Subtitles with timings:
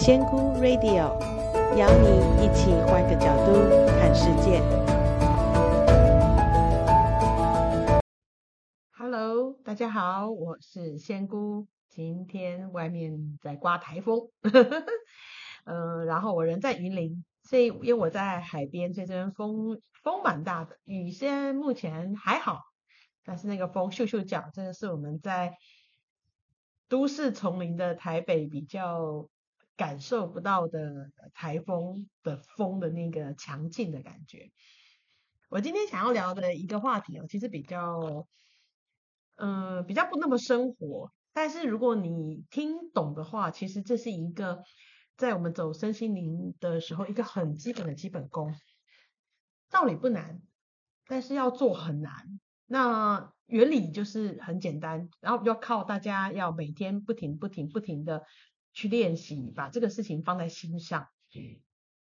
[0.00, 1.18] 仙姑 Radio
[1.76, 3.52] 邀你一起换个角度
[3.98, 4.62] 看世界。
[8.92, 11.66] Hello，大家好，我是仙姑。
[11.88, 14.30] 今天外面在刮台风，
[15.64, 20.78] 嗯、 然后我人在云林，所以因为我在海边，所以这边风风蛮大的。
[20.84, 22.60] 雨现在目前还好，
[23.24, 25.58] 但是那个风咻咻叫，真的是我们在。
[26.90, 29.28] 都市丛林的台北比较
[29.78, 34.50] 感受不到的台风的风的那个强劲的感觉。
[35.48, 38.26] 我今天想要聊的一个话题哦，其实比较，
[39.36, 41.12] 嗯、呃，比较不那么生活。
[41.32, 44.64] 但是如果你听懂的话，其实这是一个
[45.16, 48.52] 在我们走身心灵的时候一个很基本的基本功。
[49.70, 50.42] 道理不难，
[51.06, 52.40] 但是要做很难。
[52.66, 58.24] 那原理就是很简单，然后要靠大家要每天不停、不停、不停的
[58.72, 61.08] 去练习，把这个事情放在心上。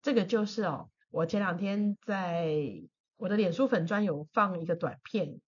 [0.00, 2.82] 这个就是哦，我前两天在
[3.16, 5.40] 我的脸书粉专有放一个短片，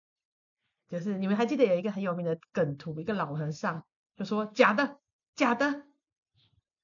[0.90, 5.00] 就是你们还记得有一个很有名的梗图，一个老和尚就说假的、
[5.36, 5.86] 假的，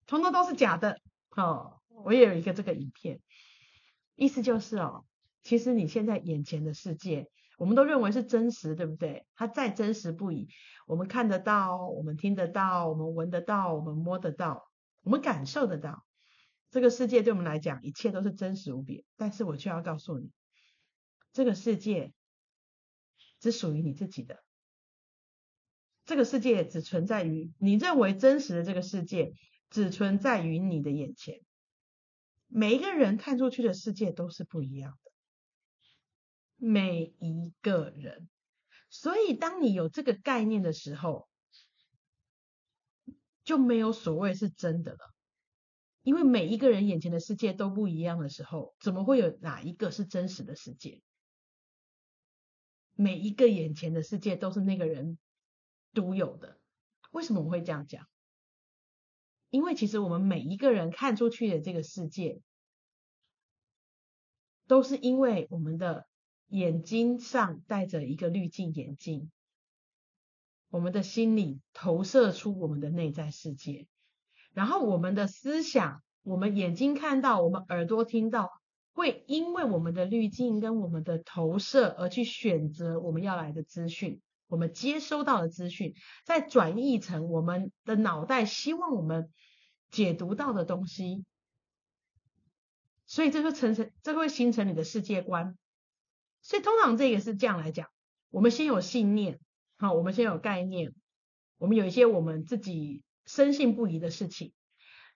[0.08, 1.00] 通通都是假的。
[1.36, 3.20] 哦，我也有一个这个影片，
[4.16, 5.06] 意思就是哦，
[5.44, 7.30] 其实你现在眼前的世界。
[7.60, 9.28] 我们都认为是真实，对不对？
[9.36, 10.48] 它再真实不已，
[10.88, 14.72] 我们看得到，我们听得到，我们闻得到，我们摸得到，
[15.02, 16.06] 我们感受得到。
[16.72, 19.04] 这个世界对我们来讲，一切都是真实无比。
[19.18, 20.32] 但是我却要告诉你，
[21.34, 22.14] 这个世界
[23.42, 24.42] 只属于你自己的。
[26.06, 29.34] 这个世界只存在于你认为真实的这个世界，
[29.70, 31.42] 只存在于你的眼前。
[32.48, 35.09] 每一个人看出去的世界都是不一样的。
[36.62, 38.28] 每一个人，
[38.90, 41.30] 所以当你有这个概念的时候，
[43.46, 45.00] 就没有所谓是真的了。
[46.02, 51.02] 因为每一个人眼前的世界都不一样的时候，怎么会有哪一个是真实的世界？
[52.94, 55.18] 每一个眼前的世界都是那个人
[55.94, 56.60] 独有的。
[57.12, 58.06] 为什么我会这样讲？
[59.50, 62.42] 因为其实我们每一个人看出去的这个世界，
[64.68, 66.09] 都是因为我们的。
[66.50, 69.32] 眼睛上戴着一个滤镜眼镜，
[70.70, 73.88] 我们的心里投射出我们的内在世界，
[74.54, 78.50] 然后我们的思想，我们眼睛看到，我们耳朵听到，
[78.94, 85.94] 会因为我们的滤镜跟我们的投射而去选择我们要来的资讯，我们接收到的资讯，
[86.26, 89.30] 再转译成我们的脑袋希望我们
[89.92, 91.24] 解读到的东西，
[93.06, 95.56] 所以这就成成，这会形成你的世界观。
[96.42, 97.88] 所以通常这个是这样来讲，
[98.30, 99.40] 我们先有信念，
[99.78, 100.94] 好，我们先有概念，
[101.58, 104.54] 我们有一些我们自己深信不疑的事情。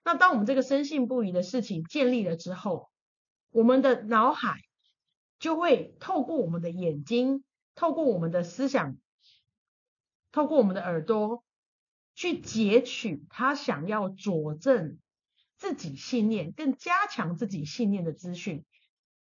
[0.04, 2.90] 那当我们这个深信不疑的事情建立了之后，
[3.50, 4.60] 我们的脑海
[5.38, 7.42] 就会透过我们的眼睛，
[7.74, 8.96] 透过我们的思想，
[10.30, 11.42] 透过我们的耳朵，
[12.14, 14.98] 去截取他想要佐证
[15.56, 18.64] 自己信念、更加强自己信念的资讯。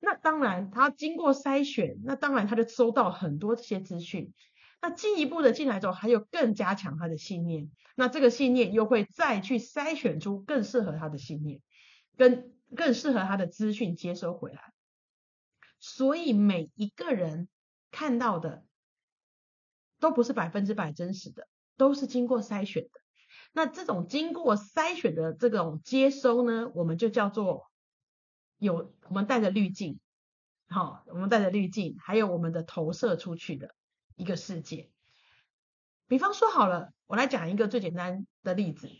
[0.00, 4.32] 那当然，他经过筛选，那当然他就收到很多这些资讯。
[4.80, 7.68] 那进一步的进来之后，还有更加强他的信念。
[7.96, 11.60] 那这个信念又会再去筛选出更适合他的信念，
[12.16, 14.72] 跟更适合他的资讯接收回来。
[15.80, 17.48] 所以每一个人
[17.90, 18.64] 看到的
[19.98, 22.90] 都不是百分之百真实的，都是经过筛选的。
[23.52, 27.66] 那这种经过筛选的这种接收呢，我们就叫做。
[28.58, 30.00] 有我们带着滤镜，
[30.68, 33.74] 好，我们带着滤镜，还有我们的投射出去的
[34.16, 34.90] 一个世界。
[36.06, 38.90] 比方说好了，我来讲一个最简单的例子，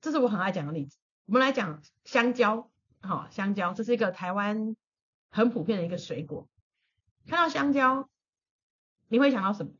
[0.00, 0.96] 这是我很爱讲的例子。
[1.26, 2.70] 我们来讲香蕉，
[3.00, 4.76] 好，香蕉，这是一个台湾
[5.28, 6.48] 很普遍的一个水果。
[7.26, 8.08] 看到香蕉，
[9.08, 9.72] 你会想到什么？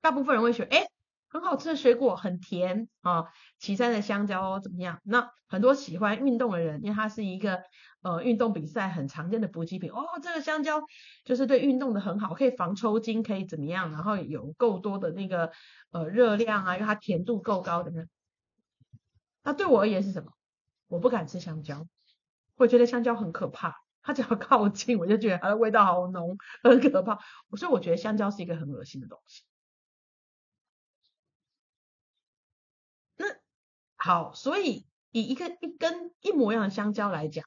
[0.00, 0.88] 大部分人会说，哎。
[1.28, 3.24] 很好吃的水果，很甜啊！
[3.58, 5.00] 岐山的香蕉怎么样？
[5.04, 7.62] 那很多喜欢运动的人，因为它是一个
[8.02, 10.04] 呃运动比赛很常见的补给品哦。
[10.22, 10.82] 这个香蕉
[11.24, 13.90] 就是对运动的很好，可以防抽筋，可以怎么样？
[13.92, 15.50] 然后有够多的那个
[15.90, 17.92] 呃热量啊，因为它甜度够高的。
[19.42, 20.32] 那对我而言是什么？
[20.88, 21.86] 我不敢吃香蕉，
[22.56, 23.74] 我觉得香蕉很可怕。
[24.02, 27.18] 它只要靠近，我就觉得它的味道好浓，很可怕。
[27.56, 29.42] 所以我觉得香蕉是一个很恶心的东西。
[33.96, 37.44] 好，所以以一个一根一模一样的香蕉来讲，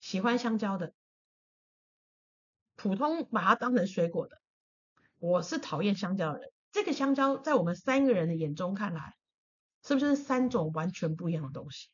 [0.00, 0.92] 喜欢香蕉的，
[2.74, 4.40] 普通把它当成水果的，
[5.18, 6.52] 我是讨厌香蕉的人。
[6.72, 9.16] 这个香蕉在我们三个人的眼中看来，
[9.82, 11.88] 是不是三种完全不一样的东西？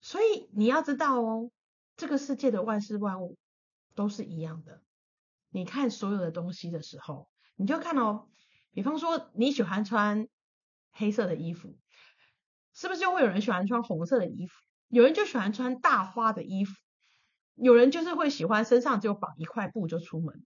[0.00, 1.50] 所以你要知道哦，
[1.96, 3.38] 这个世界的万事万物
[3.94, 4.82] 都是一样的。
[5.50, 8.28] 你看所有的东西的时候，你就看哦，
[8.72, 10.28] 比方说你喜欢穿
[10.92, 11.76] 黑色的衣服，
[12.74, 14.52] 是不是就会有人喜欢穿红色的衣服？
[14.88, 16.74] 有人就喜欢穿大花的衣服，
[17.54, 20.44] 有人就是会喜欢身上只有绑一块布就出门。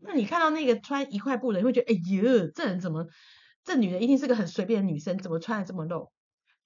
[0.00, 3.06] 那你看到那个穿一块布的，你会觉得哎呦，这人怎么？
[3.64, 6.10] 这女的一定是个很随便的女生，怎么穿的这么露？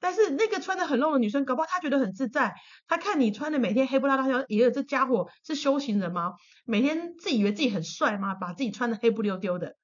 [0.01, 2.55] 但是那个穿的很露的女生，搞不好她觉得很自在。
[2.87, 6.33] 她看你穿的每天黑不拉拉，想，咦，这家伙是修行人吗？
[6.65, 8.35] 每天自以为自己很帅吗？
[8.35, 9.77] 把自己穿的黑不溜丢的。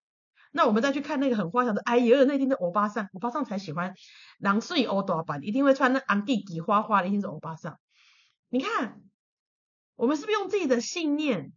[0.54, 3.94] 那我们再去看那个很花俏的，哎呦，那一定是欧巴桑，欧巴桑才喜欢
[4.38, 7.78] 狼碎欧多版，一定会穿那昂地底花花的，一定是欧巴桑。
[8.50, 9.00] 你看，
[9.96, 11.52] 我们是不是用自己的信念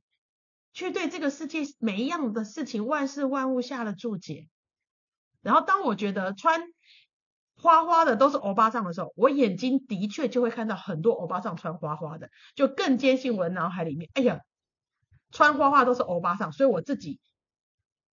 [0.71, 4.47] 去对这个世界每一样的事情、万事万物下了注解？
[5.41, 6.61] 然后当我觉得穿
[7.61, 14.39] 花花的都是欧巴桑的时候，我眼睛的确就会看到很多欧巴桑穿花花的，就更坚信我的脑海里面，哎呀，
[15.31, 17.19] 穿花花都是欧巴桑，所以我自己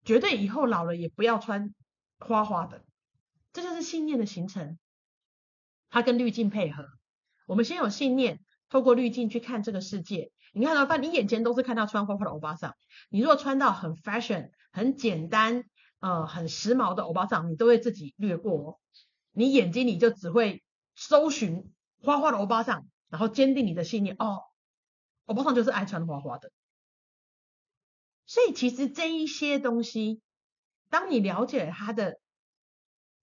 [0.04, 1.74] 绝对以后老了也不要穿
[2.18, 2.84] 花花的。
[3.52, 4.78] 这就是信念的形成，
[5.90, 6.86] 它跟滤镜配合。
[7.46, 10.32] 我们先有信念，透过滤镜去看这个世界。
[10.54, 12.74] 你看到，反正你眼前都是看到穿花花的欧巴桑。
[13.10, 15.64] 你如果穿到很 fashion、很简单、
[16.00, 18.78] 呃很时髦的欧巴桑，你都会自己略过哦。
[19.32, 20.62] 你眼睛里就只会
[20.94, 24.42] 搜寻花花的欧巴桑，然后坚定你的信念哦，
[25.26, 26.50] 欧巴桑就是爱穿花花的。
[28.26, 30.20] 所以其实这一些东西，
[30.88, 32.18] 当你了解它的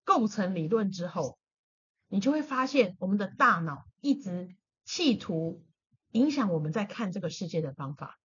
[0.04, 1.38] 构成理论之后，
[2.08, 4.56] 你就会发现我们的大脑一直
[4.86, 5.64] 企图
[6.12, 8.20] 影响我们在看这个世界的方法。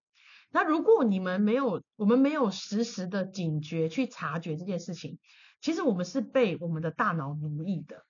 [0.50, 5.18] 那如果你们没有，我们没有实时的警觉去察觉这件事情。
[5.60, 8.04] 其实我们是被我们的大脑奴役的，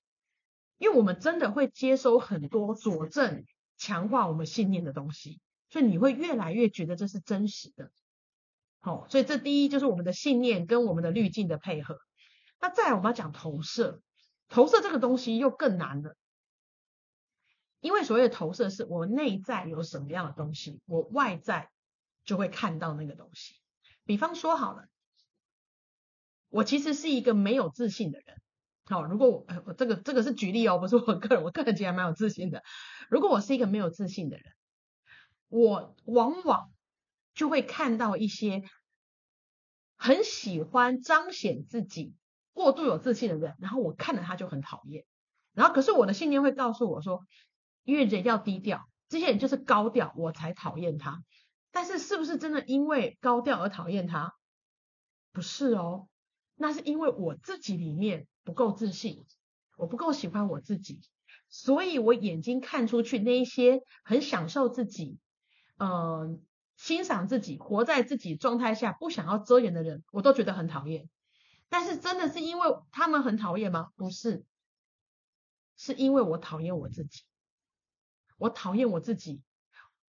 [0.76, 3.44] 因为我们真的会接收很多佐证、
[3.76, 5.40] 强化我们信念的东西，
[5.70, 7.92] 所以你会越来越觉得这是真实的。
[8.84, 11.98] 好，所以这第一就是我们的信念跟我们的滤镜的配合。
[12.60, 14.02] 那再来我们要讲投射，
[14.48, 16.14] 投射这个东西又更难了，
[17.80, 21.70] 因为所谓的投射是我内在有什么样的东西，我外在
[22.26, 23.54] 就会看到那个东西。
[24.04, 24.84] 比方说好了。
[26.50, 28.40] 我其实是一个没有自信的人，
[28.84, 32.62] 好，如果我，我这个这个是举例哦，不是我个人，我个人其实还蛮有自信的。
[33.08, 34.44] 如果我是一个没有自信的人，
[35.48, 36.70] 我往往
[37.34, 38.62] 就会看到一些
[39.96, 42.14] 很喜欢彰显自己、
[42.52, 45.04] 过度有自信的人，然后我看了他就很讨厌。
[45.52, 47.24] 然后可是我的信念会告诉我说，
[47.82, 51.22] 因为人要低调，这些人就是高调，我才讨厌他。
[51.70, 54.34] 但是是不是真的因为高调而讨厌他？
[55.32, 56.08] 不是哦。
[56.56, 59.24] 那是因为我自己里面不够自信，
[59.76, 61.00] 我不够喜欢我自己，
[61.48, 65.18] 所以我眼睛看出去那一些很享受自己，
[65.78, 66.40] 嗯、
[66.76, 71.08] 欣赏自己，活在自己状态下不想要遮掩的人，我都觉得很讨厌。
[71.68, 73.90] 但是真的是因为他们很讨厌吗？
[73.96, 74.44] 不是，
[75.76, 77.22] 是因为我讨厌我自己，
[78.38, 79.42] 我讨厌我自己，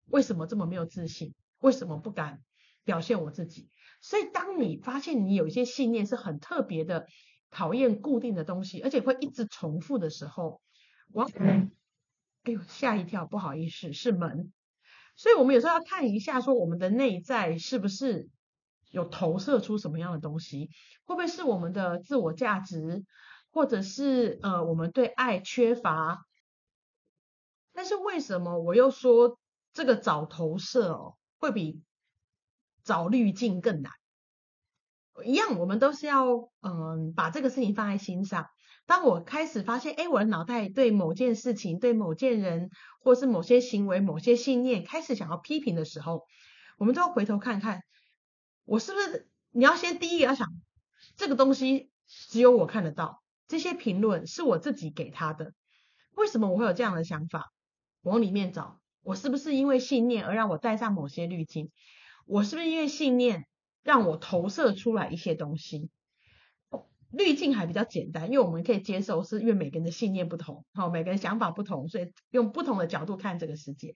[0.06, 1.34] 为什么这么没有自信？
[1.60, 2.42] 为什么不敢
[2.84, 3.69] 表现我自己？
[4.02, 7.06] 所以，当你发现你有一些信念是很特别的，
[7.52, 10.62] 讨厌固定的东西，而且会一直重复的时候，
[11.12, 11.70] 我，哎
[12.51, 14.51] 呦，吓一跳，不好意思，是门。
[15.22, 18.28] 所以我们有时候要看一下，说我们的内在是不是
[18.90, 20.72] 有投射出什么样的东西，
[21.04, 23.06] 会不会是我们的自我价值，
[23.51, 26.25] 或者是呃我们对爱缺乏？
[27.72, 29.38] 但是为什么我又说
[29.74, 31.84] 这个找投射哦，会比？
[32.84, 33.92] 找滤镜更难，
[35.24, 38.48] 一样，我们都是要嗯把这个事情放在心上。
[38.91, 42.69] 当我开始发现，哎，我的脑袋对某件事情、对某件人，
[43.00, 46.25] 或是某些行为、某些信念开始想要批评的时候，
[46.77, 47.83] 我们都要回头看看，
[48.65, 49.29] 我是不是？
[49.51, 50.45] 你要先第一个要想，
[51.15, 55.53] 这个东西只有我看得到，这些评论是我自己给他的，
[56.15, 57.53] 为什么我会有这样的想法？
[58.01, 61.71] 往里面找，我是不是因为信念而让我带上某些滤镜？
[62.25, 63.45] 我是不是因为信念
[63.83, 65.89] 让我投射出来一些东西？
[67.12, 73.96] 滤镜还比较简单，因为我们可以接受，是因为每个人的信念不同，好，每个人想法不同，所以用不同的角度看这个世界。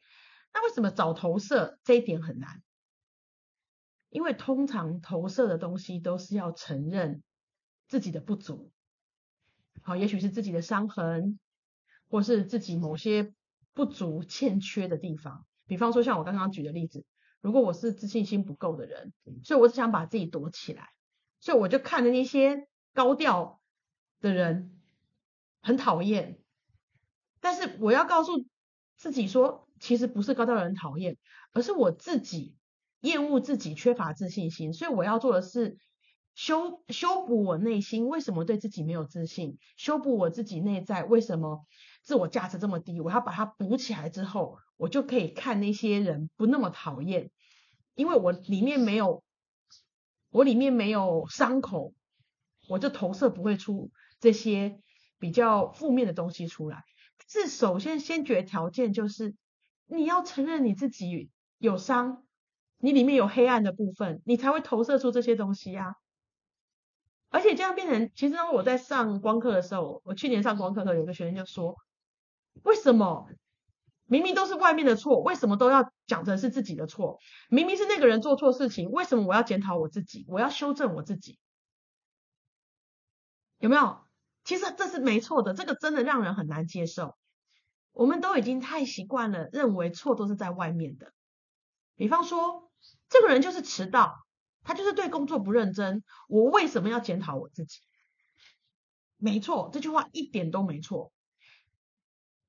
[0.53, 2.62] 那为什么找投射这一点很难？
[4.10, 7.24] 因为通常投射的东西都是要承认
[7.88, 8.72] 自己的不足，
[9.81, 11.39] 好，也许是自己的伤痕，
[12.10, 13.34] 或是自己某些
[13.74, 15.45] 不足、欠缺的地方。
[15.67, 17.05] 比方说，像我刚刚举的例子。
[17.41, 20.89] 如果我是自信心不够的人，所以我只想把自己躲起来，
[21.39, 23.61] 所以我就看着那些高调
[24.21, 24.71] 的人
[25.61, 26.39] 很讨厌，
[27.41, 28.45] 但是我要告诉
[28.97, 31.17] 自己说，其实不是高调的人讨厌，
[31.51, 32.55] 而是我自己
[33.01, 35.77] 厌恶自己缺乏自信心，所以我要做的是
[36.33, 41.65] 修修补我内心为什么对自己没有自信，修补我自己内在为什么
[42.01, 47.29] 自我价值这么低，我要把它补起来之后，我就可以看那些人不那么讨厌，
[47.93, 49.21] 因为我里面没有。
[50.31, 51.93] 我里面没有伤口，
[52.67, 54.79] 我就投射不会出这些
[55.19, 56.84] 比较负面的东西出来。
[57.27, 59.36] 是首先先决条件就是
[59.88, 62.24] 你要承认你自己有伤，
[62.77, 65.95] 你里面有黑暗的部分，你才会投射出这些东西啊。
[67.29, 71.75] 而且这样变成，其实我在上光课的时候，我去年上光课的时候，有个学生就说：
[72.63, 73.27] 为什么？
[74.07, 77.17] 明明都是外面的错，为什么都要讲成是自己的错？
[77.50, 80.25] 明明是那个人做错事情，为什么我要检讨我自己？
[80.29, 81.39] 我要修正我自己，
[83.65, 84.05] 有没有？
[84.43, 87.17] 其实这是没错的，这个真的让人很难接受。
[87.93, 91.12] 我们都已经太习惯了，认为错都是在外面的。
[91.95, 92.72] 比方说，
[93.10, 94.24] 这个人就是迟到，
[94.62, 97.79] 他就是对工作不认真，我为什么要检讨我自己？
[99.17, 101.12] 没错，这句话一点都没错。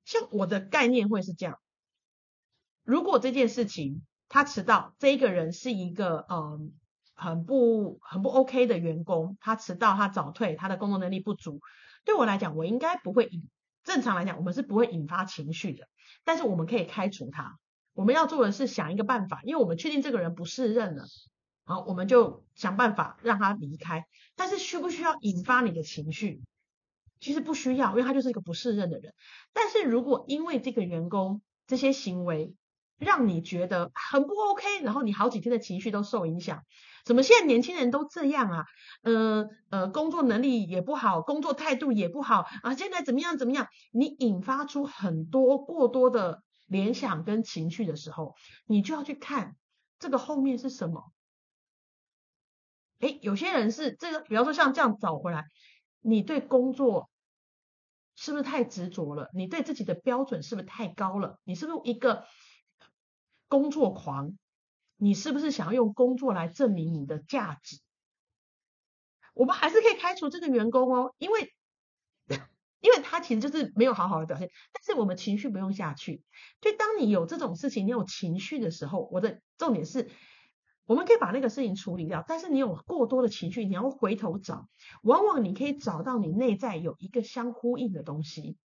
[0.05, 1.59] 像我的概念会是这样：
[2.85, 6.75] 如果这件事情他迟到，这一个人是一个嗯
[7.17, 11.61] 很不很不 OK 的员工，他迟到，他早退，他的工作能力不足，
[12.05, 13.49] 对我来讲，我应该不会引，
[13.83, 15.89] 正常来讲，我们是不会引发情绪的。
[16.25, 17.59] 但是我们可以开除他。
[17.95, 21.05] 我们要做的是想一个办法，因为我们确定这个人不适任了，
[21.65, 24.05] 好，我们就想办法让他离开。
[24.37, 26.43] 但是需不需要引发你的情绪？
[27.19, 29.15] 其实不需要，因为他就是一个不适任的人。
[29.55, 32.53] 但是如果因为这个员工这些行为
[32.99, 36.63] 让你觉得很不 OK，然后你好几天的情绪都受影响，
[37.05, 38.65] 怎么现在年轻人都这样啊？
[39.03, 43.69] 呃呃，工作能力也不好，工作态度也不好啊，现在怎么样怎么样？
[43.93, 48.35] 你引发出很多过多的联想跟情绪的时候，
[48.67, 49.57] 你就要去看
[49.99, 51.13] 这个后面是什么。
[53.01, 55.45] 诶，有些人是这个，比方说像这样找回来。
[56.01, 57.11] 你对工作
[58.15, 59.29] 是不是太执着了？
[59.35, 61.39] 你对自己的标准是不是太高了？
[61.45, 62.25] 你是不是一个
[63.49, 64.37] 工作狂？
[64.97, 67.79] 你是不是想要用工作来证明你的价值？
[69.35, 71.53] 我们还是可以开除这个员工哦，因为
[72.81, 74.51] 因为他其实就是没有好好的表现。
[74.73, 76.23] 但是我们情绪不用下去。
[76.61, 80.11] 就当你有这种事情，你有情绪的时候，我的重点是。
[80.89, 84.69] 我们可以把那个事情处理掉，但是你有过多的情绪，你要回头找，
[85.03, 88.57] 往往你可以找到你内在有一个相呼应的东西，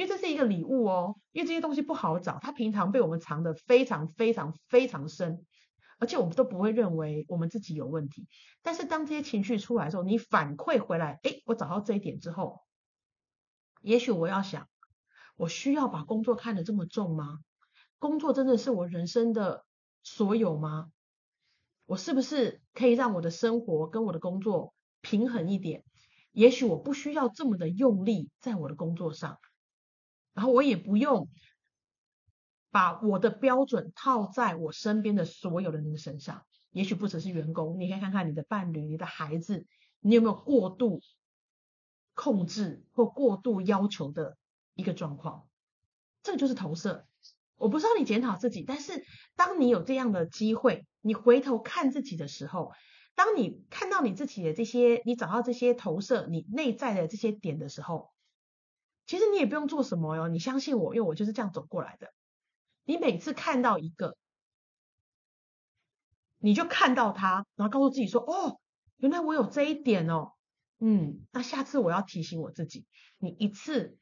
[0.00, 5.44] 因为这是一个礼物哦，因为这些东西不好找，它平常被我们藏得非常非常非常深，
[5.98, 8.26] 而且我们都不会认为我们自己有问题，
[8.62, 12.62] 但是当这些情绪出来的时候，你反馈回来，诶，我找到这一点之后，
[13.82, 14.68] 也许我要想，
[15.36, 17.40] 我需要把工作看得这么重吗？
[17.98, 19.66] 工作真的是我人生的
[20.02, 20.90] 所有吗？
[21.84, 25.84] 我是不是可以让我的生活跟我的工作平衡一点？
[26.32, 29.38] 也许我不需要这么的用力在我的工作上，
[30.34, 31.28] 然后我也不用
[32.70, 36.44] 把我的标准套在我身边的所有的人身上。
[36.70, 39.66] 也许不只是员工，你可以看看你的伴侣、你的孩子，
[39.98, 41.00] 你有没有过度
[42.14, 44.36] 控制或过度要求的
[44.74, 45.48] 一个状况？
[46.22, 47.06] 这个就是投射。
[47.56, 52.72] 我不知道你检讨自己，但是当你有这样的机会，你回头看自己的时候，
[53.14, 58.10] 当你看到你自己的这些，你找到这些投射，你内在的这些点的时候，
[59.10, 62.14] 其实你也不用做什么哟，你相信我，因为我就是这样走过来的。
[62.84, 64.16] 你每次看到一个，
[66.38, 68.60] 你就看到他，然后告诉自己说：“哦，
[68.98, 70.34] 原来我有这一点哦。”
[70.78, 72.86] 嗯，那下次我要提醒我自己，
[73.18, 73.98] 你一次、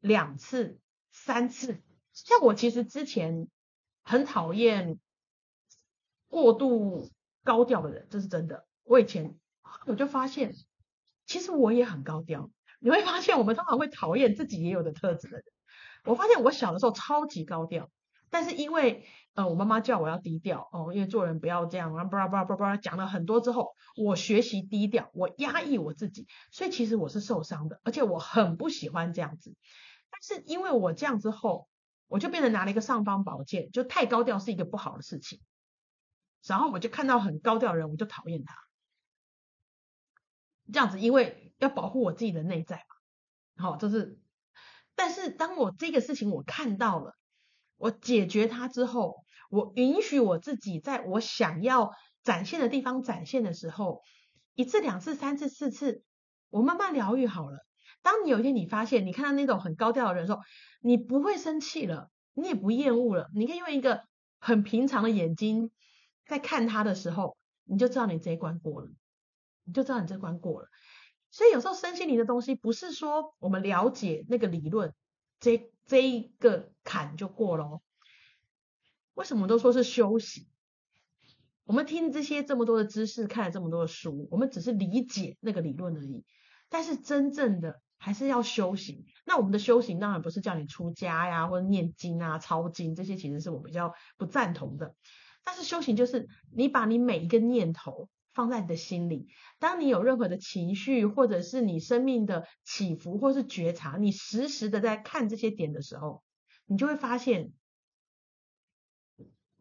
[0.00, 0.80] 两次、
[1.12, 1.80] 三次。
[2.12, 3.46] 像我其实之前
[4.02, 4.98] 很讨厌
[6.26, 7.08] 过度
[7.44, 8.66] 高调的人，这是真的。
[8.82, 9.38] 我以前
[9.86, 10.52] 我就发现，
[11.24, 12.50] 其实我也很高调。
[12.84, 15.44] 你会发现，我们通常会讨厌自己也有的特质的人。
[16.04, 17.90] 我发现我小的时候超级高调，
[18.28, 29.56] 但是因为呃我妈妈叫我要低调哦，因为做人不要这样，然后巴拉巴拉巴拉讲了很多之后，我学习低调，我压抑我自己，所以其实我是受伤的，而且我很不喜欢这样子。
[30.10, 31.66] 但是因为我这样之后。
[32.06, 35.40] 我就变成拿了一个尚方宝剑，就太高调是一个不好的事情。
[36.46, 38.54] 然后我就看到很高调的人，我就讨厌他。
[40.70, 43.62] 这样子，因为要保护我自己的内在嘛。
[43.64, 44.18] 好，这是。
[44.94, 47.14] 但是当我这个事情我看到了，
[47.76, 51.90] 我解决它之后，我允许我自己在我想要
[52.22, 54.02] 展现的地方展现的时候，
[54.54, 56.04] 一次、两次、三次、四次，
[56.50, 57.58] 我慢慢疗愈好了。
[58.02, 60.40] 当你有一天你发现，你看到那种很高调的人的时候，
[60.80, 64.02] 你不会生气了，你也不厌恶了，你可以用一个
[64.38, 65.70] 很平常的眼睛
[66.26, 68.88] 在看他的时候，你就知道你这一关过了，
[69.64, 70.68] 你就知道你这关过了。
[71.34, 74.94] 所以有时候身心灵的东西，不是说我们了解那个理论，
[75.40, 77.82] 这这一个坎就过咯。
[79.14, 80.46] 为什么都说是修行？
[81.64, 86.24] 我们听这些这么多的知识，看了这么多的书，我们只是理解那个理论而已。
[86.68, 89.04] 但是真正的还是要修行。
[89.26, 94.94] 那我们的修行当然不是叫你出家呀，或者念经啊、抄经，这些其实是我比较不赞同的。
[95.42, 98.08] 但是修行就是你把你每一个念头。
[98.34, 99.28] 放在你的心里，
[99.60, 106.22] 当你有任何的情绪，或者是你生命的起伏，或是觉察，你时时的在看这些点的时候，
[106.66, 107.52] 你就会发现，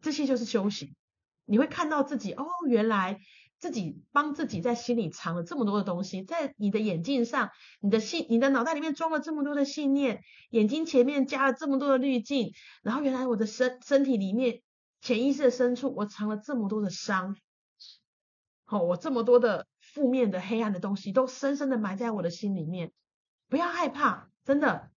[0.01, 0.96] 这些就是修行。
[1.46, 3.20] 你会看到自己，哦，原来
[3.60, 14.62] 自己帮自己在心里藏了这么多的东西，在你的眼镜上，你的信，你的脑袋里面装了这么多的信念，眼睛前面加了这么多的滤镜，然后原来我的身身体里面
[15.01, 17.36] 潜意识的深处，我藏了这么多的伤。
[18.74, 22.92] 哦，我这么多的负面的黑暗的东西都深深的埋在我的心里面，
[23.48, 24.89] 不要害怕，真的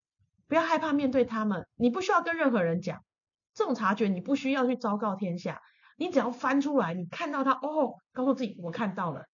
[0.47, 1.67] 不要害怕面对他们。
[1.75, 3.03] 你不需要跟任何人讲，
[3.53, 5.61] 这种察觉你不需要去昭告天下，
[5.97, 9.27] 你只要翻出来，你看到它，哦，告诉自己我看到了，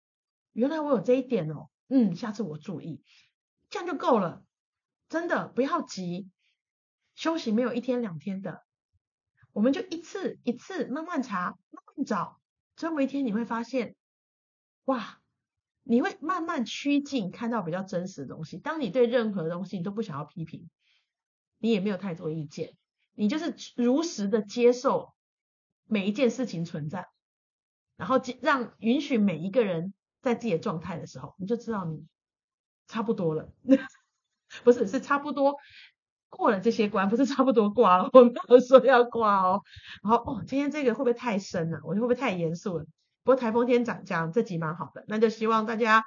[0.53, 3.03] 原来我有这一点哦，嗯，下次我注意，
[3.69, 4.43] 这样就够了。
[5.07, 6.29] 真的不要急，
[7.13, 8.63] 休息没有一天两天的，
[9.51, 12.39] 我们就一次一次慢慢查，慢慢找，
[12.75, 13.95] 总有一天你会发现。
[14.85, 15.19] 哇，
[15.83, 18.57] 你会慢慢趋近看到比较真实的东西。
[18.57, 20.69] 当你对任何东西你都不想要批评，
[21.59, 22.75] 你也没有太多意见，
[23.13, 25.13] 你就是如实的接受
[25.85, 27.07] 每一件事情存在，
[27.95, 32.05] 然后让允许每一个人在自己的状态的时候，你就知道你
[32.87, 33.51] 差不多了，
[34.63, 35.55] 不是，是差不多
[36.29, 39.61] 过了这些关，不是差不多挂了，我没有说要挂哦。
[40.03, 41.79] 然后哦，今天这个会不会太深了？
[41.83, 42.85] 我会不会太严肃了？
[43.23, 46.03] 不过台风天讲讲这集蛮好的，那就希望大家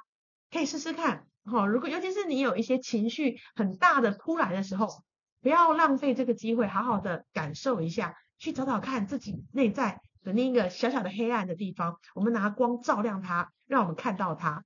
[0.51, 1.27] 可以试试看。
[1.45, 5.03] 好，如果尤其是你有一些情绪很大的突然的时候，
[5.41, 14.63] 不要浪费这个机会，好好的感受一下，去找找看自己内在的那个小小的黑暗的地方，我们拿光照亮它，让我们看到它。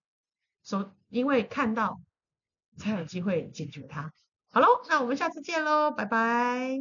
[0.63, 1.99] 说，因为看到
[2.77, 4.13] 才有机会解决它。
[4.51, 6.77] 好喽，那我们下次见喽，拜拜。